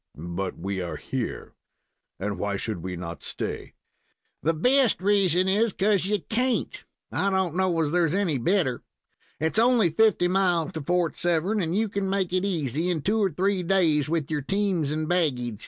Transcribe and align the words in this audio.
"But 0.17 0.57
we 0.57 0.81
are 0.81 0.95
here, 0.95 1.53
and 2.19 2.39
why 2.39 2.55
should 2.55 2.81
we 2.81 2.95
not 2.95 3.21
stay?" 3.21 3.75
"The 4.41 4.55
best 4.55 4.99
reason 4.99 5.47
is 5.47 5.73
'cause 5.73 6.07
you 6.07 6.21
can't. 6.27 6.83
I 7.11 7.29
don't 7.29 7.55
know 7.55 7.79
as 7.81 7.91
there's 7.91 8.15
any 8.15 8.39
better. 8.39 8.81
It's 9.39 9.59
only 9.59 9.91
fifty 9.91 10.27
miles 10.27 10.71
to 10.71 10.81
Fort 10.81 11.19
Severn, 11.19 11.61
and 11.61 11.77
you 11.77 11.87
can 11.87 12.09
make 12.09 12.33
it 12.33 12.43
easy 12.43 12.89
in 12.89 13.03
two 13.03 13.19
or 13.23 13.29
three 13.29 13.61
days 13.61 14.09
with 14.09 14.31
your 14.31 14.41
teams 14.41 14.91
and 14.91 15.07
baggage. 15.07 15.59